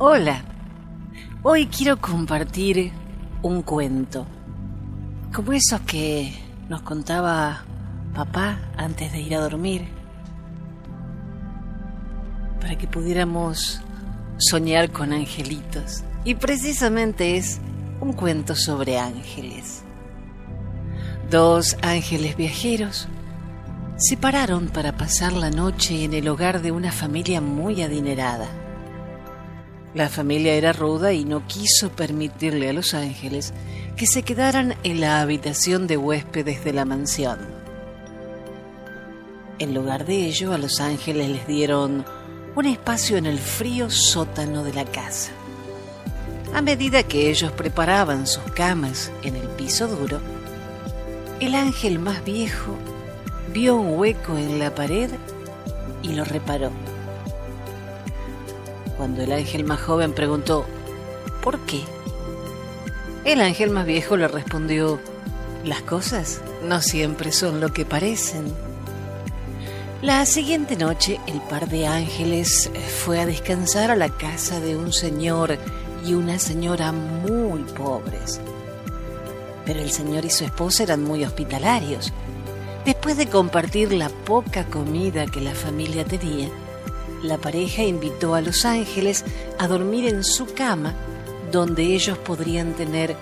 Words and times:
Hola, 0.00 0.44
hoy 1.42 1.66
quiero 1.66 2.00
compartir 2.00 2.92
un 3.42 3.62
cuento, 3.62 4.28
como 5.34 5.52
esos 5.52 5.80
que 5.80 6.32
nos 6.68 6.82
contaba 6.82 7.64
papá 8.14 8.60
antes 8.76 9.10
de 9.10 9.20
ir 9.20 9.34
a 9.34 9.40
dormir, 9.40 9.88
para 12.60 12.78
que 12.78 12.86
pudiéramos 12.86 13.80
soñar 14.36 14.92
con 14.92 15.12
angelitos. 15.12 16.04
Y 16.24 16.36
precisamente 16.36 17.36
es 17.36 17.60
un 18.00 18.12
cuento 18.12 18.54
sobre 18.54 19.00
ángeles. 19.00 19.82
Dos 21.28 21.76
ángeles 21.82 22.36
viajeros 22.36 23.08
se 23.96 24.16
pararon 24.16 24.68
para 24.68 24.96
pasar 24.96 25.32
la 25.32 25.50
noche 25.50 26.04
en 26.04 26.14
el 26.14 26.28
hogar 26.28 26.62
de 26.62 26.70
una 26.70 26.92
familia 26.92 27.40
muy 27.40 27.82
adinerada. 27.82 28.46
La 29.94 30.08
familia 30.08 30.54
era 30.54 30.72
ruda 30.72 31.12
y 31.12 31.24
no 31.24 31.46
quiso 31.46 31.90
permitirle 31.90 32.68
a 32.68 32.72
los 32.72 32.92
ángeles 32.92 33.54
que 33.96 34.06
se 34.06 34.22
quedaran 34.22 34.76
en 34.84 35.00
la 35.00 35.20
habitación 35.20 35.86
de 35.86 35.96
huéspedes 35.96 36.62
de 36.62 36.72
la 36.72 36.84
mansión. 36.84 37.38
En 39.58 39.74
lugar 39.74 40.04
de 40.04 40.26
ello, 40.26 40.52
a 40.52 40.58
los 40.58 40.80
ángeles 40.80 41.28
les 41.30 41.46
dieron 41.46 42.04
un 42.54 42.66
espacio 42.66 43.16
en 43.16 43.26
el 43.26 43.38
frío 43.38 43.90
sótano 43.90 44.62
de 44.62 44.72
la 44.72 44.84
casa. 44.84 45.32
A 46.54 46.60
medida 46.60 47.02
que 47.02 47.30
ellos 47.30 47.52
preparaban 47.52 48.26
sus 48.26 48.44
camas 48.52 49.10
en 49.22 49.36
el 49.36 49.48
piso 49.48 49.88
duro, 49.88 50.20
el 51.40 51.54
ángel 51.54 51.98
más 51.98 52.24
viejo 52.24 52.76
vio 53.52 53.76
un 53.76 53.98
hueco 53.98 54.36
en 54.36 54.58
la 54.58 54.74
pared 54.74 55.10
y 56.02 56.12
lo 56.12 56.24
reparó. 56.24 56.70
Cuando 58.98 59.22
el 59.22 59.32
ángel 59.32 59.62
más 59.64 59.80
joven 59.80 60.12
preguntó, 60.12 60.66
¿por 61.40 61.60
qué? 61.60 61.84
El 63.24 63.40
ángel 63.40 63.70
más 63.70 63.86
viejo 63.86 64.16
le 64.16 64.26
respondió, 64.26 64.98
las 65.64 65.82
cosas 65.82 66.40
no 66.64 66.82
siempre 66.82 67.30
son 67.30 67.60
lo 67.60 67.72
que 67.72 67.84
parecen. 67.84 68.52
La 70.02 70.26
siguiente 70.26 70.76
noche 70.76 71.20
el 71.28 71.40
par 71.42 71.68
de 71.68 71.86
ángeles 71.86 72.70
fue 73.04 73.20
a 73.20 73.26
descansar 73.26 73.92
a 73.92 73.96
la 73.96 74.08
casa 74.08 74.58
de 74.58 74.76
un 74.76 74.92
señor 74.92 75.58
y 76.04 76.14
una 76.14 76.40
señora 76.40 76.90
muy 76.90 77.62
pobres. 77.62 78.40
Pero 79.64 79.80
el 79.80 79.92
señor 79.92 80.24
y 80.24 80.30
su 80.30 80.44
esposa 80.44 80.82
eran 80.82 81.04
muy 81.04 81.24
hospitalarios. 81.24 82.12
Después 82.84 83.16
de 83.16 83.28
compartir 83.28 83.92
la 83.92 84.08
poca 84.08 84.64
comida 84.64 85.26
que 85.26 85.40
la 85.40 85.54
familia 85.54 86.04
tenía, 86.04 86.48
la 87.22 87.38
pareja 87.38 87.82
invitó 87.82 88.34
a 88.34 88.40
los 88.40 88.64
ángeles 88.64 89.24
a 89.58 89.66
dormir 89.66 90.06
en 90.06 90.24
su 90.24 90.46
cama 90.46 90.94
donde 91.50 91.94
ellos 91.94 92.18
podrían 92.18 92.74
tener 92.74 93.16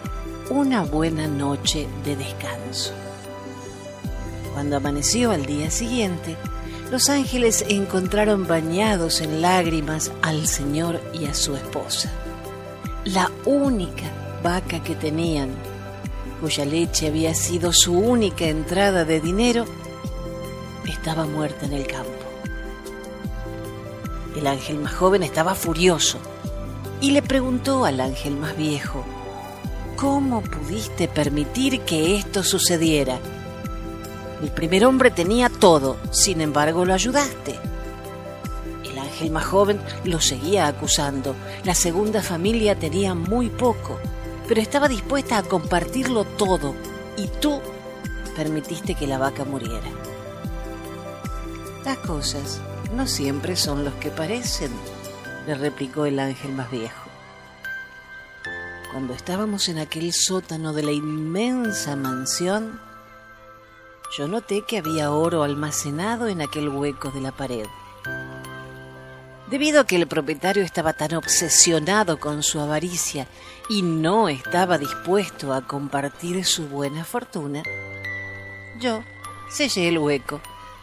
una 0.51 0.83
buena 0.83 1.27
noche 1.27 1.87
de 2.05 2.17
descanso. 2.17 2.93
Cuando 4.53 4.77
amaneció 4.77 5.31
al 5.31 5.45
día 5.45 5.71
siguiente, 5.71 6.37
los 6.91 7.09
ángeles 7.09 7.65
encontraron 7.69 8.47
bañados 8.47 9.21
en 9.21 9.43
lágrimas 9.43 10.13
al 10.23 10.47
Señor 10.47 11.01
y 11.13 11.27
a 11.27 11.35
su 11.35 11.57
esposa. 11.57 12.13
La 13.05 13.31
única 13.45 14.05
vaca 14.43 14.83
que 14.83 14.95
tenían, 14.95 15.51
cuya 16.41 16.65
leche 16.65 17.09
había 17.09 17.35
sido 17.35 17.73
su 17.73 17.99
única 17.99 18.47
entrada 18.47 19.05
de 19.05 19.21
dinero, 19.21 19.65
estaba 20.87 21.27
muerta 21.27 21.67
en 21.67 21.73
el 21.73 21.87
campo. 21.87 22.26
El 24.37 24.47
ángel 24.47 24.79
más 24.79 24.93
joven 24.93 25.23
estaba 25.23 25.55
furioso 25.55 26.19
y 27.01 27.13
le 27.13 27.23
preguntó 27.23 27.87
al 27.87 28.01
ángel 28.01 28.37
más 28.37 28.55
viejo, 28.57 29.03
¿cómo 29.97 30.43
pudiste 30.43 31.09
permitir 31.09 31.81
que 31.81 32.17
esto 32.17 32.43
sucediera? 32.43 33.19
El 34.43 34.51
primer 34.51 34.85
hombre 34.85 35.11
tenía 35.11 35.49
todo, 35.49 35.97
sin 36.11 36.43
embargo 36.43 36.85
lo 36.85 36.93
ayudaste. 36.93 37.59
El 38.85 38.99
ángel 38.99 39.31
más 39.31 39.47
joven 39.47 39.81
lo 40.05 40.21
seguía 40.21 40.67
acusando. 40.67 41.35
La 41.65 41.75
segunda 41.75 42.23
familia 42.23 42.79
tenía 42.79 43.15
muy 43.15 43.49
poco, 43.49 43.99
pero 44.47 44.61
estaba 44.61 44.89
dispuesta 44.89 45.39
a 45.39 45.43
compartirlo 45.43 46.25
todo 46.25 46.75
y 47.17 47.29
tú 47.41 47.61
permitiste 48.37 48.95
que 48.95 49.07
la 49.07 49.17
vaca 49.17 49.47
muriera. 49.47 49.89
Las 51.87 51.97
cosas 51.99 52.61
no 52.91 53.07
siempre 53.07 53.57
son 53.57 53.85
los 53.85 53.95
que 53.95 54.11
parecen, 54.11 54.71
le 55.47 55.55
replicó 55.55 56.07
el 56.07 56.19
ángel 56.19 56.53
más 56.53 56.71
viejo. 56.71 57.09
Cuando 58.93 59.15
estábamos 59.15 59.69
en 59.69 59.79
aquel 59.79 60.13
sótano 60.13 60.73
de 60.73 60.83
la 60.83 60.93
inmensa 60.93 61.97
mansión, 61.97 62.81
yo 64.17 64.29
noté 64.29 64.63
que 64.63 64.79
había 64.79 65.11
oro 65.11 65.43
almacenado 65.43 66.29
en 66.29 66.41
aquel 66.41 66.69
hueco 66.69 67.11
de 67.11 67.21
la 67.21 67.33
pared. 67.33 67.67
Debido 69.51 69.81
a 69.81 69.87
que 69.87 69.97
el 69.97 70.07
propietario 70.07 70.65
estaba 70.65 70.93
tan 70.93 71.15
obsesionado 71.15 72.19
con 72.19 72.43
su 72.43 72.59
avaricia 72.59 73.29
y 73.69 73.83
no 73.83 74.29
estaba 74.29 74.79
dispuesto 74.79 75.53
a 75.53 75.67
compartir 75.67 76.45
su 76.45 76.67
buena 76.69 77.05
fortuna, 77.05 77.63
yo 78.81 79.03
sellé 79.51 79.89
el 79.89 79.99
hueco 79.99 80.41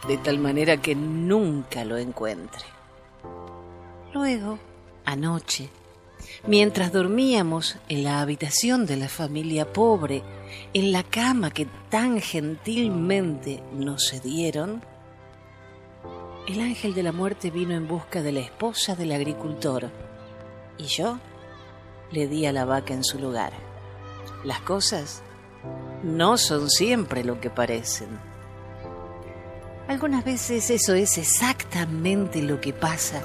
de 0.08 0.18
tal 0.18 0.38
manera 0.38 0.76
que 0.76 0.94
nunca 0.94 1.84
lo 1.84 1.96
encuentre. 1.96 2.64
Luego, 4.12 4.58
anoche, 5.04 5.70
mientras 6.46 6.92
dormíamos 6.92 7.76
en 7.88 8.04
la 8.04 8.20
habitación 8.20 8.86
de 8.86 8.96
la 8.96 9.08
familia 9.08 9.72
pobre, 9.72 10.22
en 10.72 10.92
la 10.92 11.02
cama 11.02 11.50
que 11.50 11.66
tan 11.88 12.20
gentilmente 12.20 13.62
nos 13.72 14.10
cedieron, 14.10 14.82
el 16.46 16.60
ángel 16.60 16.94
de 16.94 17.02
la 17.02 17.12
muerte 17.12 17.50
vino 17.50 17.74
en 17.74 17.88
busca 17.88 18.22
de 18.22 18.32
la 18.32 18.40
esposa 18.40 18.94
del 18.94 19.12
agricultor 19.12 19.90
y 20.76 20.84
yo 20.84 21.18
le 22.10 22.28
di 22.28 22.44
a 22.44 22.52
la 22.52 22.66
vaca 22.66 22.92
en 22.92 23.02
su 23.02 23.18
lugar. 23.18 23.52
Las 24.44 24.60
cosas 24.60 25.22
no 26.02 26.36
son 26.36 26.68
siempre 26.68 27.24
lo 27.24 27.40
que 27.40 27.48
parecen. 27.48 28.33
Algunas 29.88 30.24
veces 30.24 30.70
eso 30.70 30.94
es 30.94 31.18
exactamente 31.18 32.40
lo 32.42 32.60
que 32.60 32.72
pasa 32.72 33.22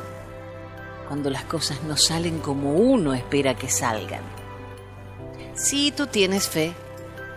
cuando 1.08 1.30
las 1.30 1.46
cosas 1.46 1.82
no 1.84 1.96
salen 1.96 2.40
como 2.40 2.74
uno 2.74 3.14
espera 3.14 3.56
que 3.56 3.70
salgan. 3.70 4.22
Si 5.56 5.92
tú 5.92 6.08
tienes 6.08 6.48
fe, 6.48 6.74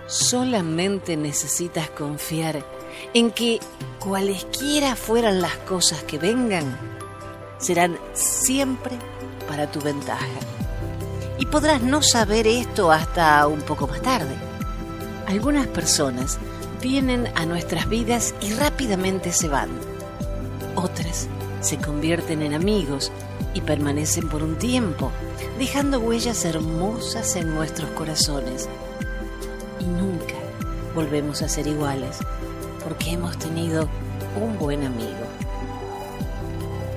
solamente 0.06 1.16
necesitas 1.16 1.88
confiar 1.90 2.64
en 3.14 3.30
que 3.30 3.60
cualesquiera 3.98 4.96
fueran 4.96 5.40
las 5.40 5.56
cosas 5.58 6.02
que 6.02 6.18
vengan, 6.18 6.78
serán 7.58 7.98
siempre 8.12 8.98
para 9.48 9.70
tu 9.70 9.80
ventaja. 9.80 10.26
Y 11.38 11.46
podrás 11.46 11.80
no 11.80 12.02
saber 12.02 12.46
esto 12.46 12.92
hasta 12.92 13.46
un 13.46 13.62
poco 13.62 13.86
más 13.86 14.02
tarde. 14.02 14.34
Algunas 15.26 15.66
personas 15.68 16.38
vienen 16.82 17.28
a 17.36 17.46
nuestras 17.46 17.88
vidas 17.88 18.34
y 18.42 18.52
rápidamente 18.54 19.32
se 19.32 19.48
van. 19.48 19.70
Otras 20.74 21.28
se 21.60 21.78
convierten 21.78 22.42
en 22.42 22.54
amigos 22.54 23.12
y 23.54 23.60
permanecen 23.60 24.28
por 24.28 24.42
un 24.42 24.58
tiempo, 24.58 25.12
dejando 25.58 26.00
huellas 26.00 26.44
hermosas 26.44 27.36
en 27.36 27.54
nuestros 27.54 27.88
corazones. 27.90 28.68
Y 29.78 29.84
nunca 29.84 30.34
volvemos 30.94 31.40
a 31.42 31.48
ser 31.48 31.68
iguales, 31.68 32.18
porque 32.82 33.12
hemos 33.12 33.38
tenido 33.38 33.88
un 34.40 34.58
buen 34.58 34.84
amigo. 34.84 35.26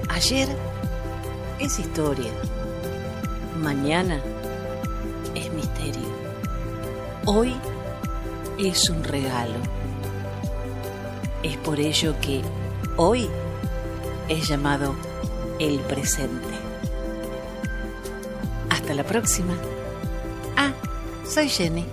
Ayer 0.10 0.50
es 1.60 1.78
historia, 1.78 2.32
mañana 3.62 4.20
es 5.36 5.54
misterio, 5.54 6.10
hoy 7.26 7.54
es 8.58 8.90
un 8.90 9.04
regalo. 9.04 9.56
Es 11.44 11.58
por 11.58 11.80
ello 11.80 12.16
que 12.22 12.42
hoy 12.98 13.30
es 14.30 14.48
llamado 14.48 14.96
el 15.60 15.80
presente. 15.80 16.48
Hasta 18.70 18.94
la 18.94 19.04
próxima. 19.04 19.56
Ah, 20.58 20.74
soy 21.28 21.50
Jenny. 21.50 21.86